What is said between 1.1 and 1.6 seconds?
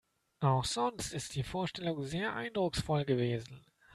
ist die